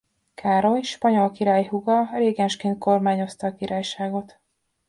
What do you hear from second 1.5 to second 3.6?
húga régensként kormányozta a